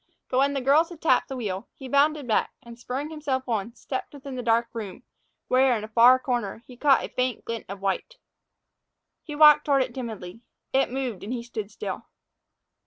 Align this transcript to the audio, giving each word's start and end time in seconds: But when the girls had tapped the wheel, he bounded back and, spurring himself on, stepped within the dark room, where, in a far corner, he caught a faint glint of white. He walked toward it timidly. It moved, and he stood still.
But 0.29 0.39
when 0.39 0.55
the 0.55 0.61
girls 0.61 0.89
had 0.89 0.99
tapped 0.99 1.27
the 1.29 1.35
wheel, 1.37 1.67
he 1.75 1.87
bounded 1.87 2.27
back 2.27 2.51
and, 2.63 2.79
spurring 2.79 3.11
himself 3.11 3.47
on, 3.47 3.75
stepped 3.75 4.15
within 4.15 4.35
the 4.35 4.41
dark 4.41 4.67
room, 4.73 5.03
where, 5.47 5.77
in 5.77 5.83
a 5.83 5.87
far 5.87 6.17
corner, 6.17 6.63
he 6.65 6.75
caught 6.75 7.03
a 7.05 7.09
faint 7.09 7.45
glint 7.45 7.67
of 7.69 7.81
white. 7.81 8.15
He 9.21 9.35
walked 9.35 9.63
toward 9.65 9.83
it 9.83 9.93
timidly. 9.93 10.41
It 10.73 10.89
moved, 10.91 11.23
and 11.23 11.31
he 11.31 11.43
stood 11.43 11.69
still. 11.69 12.07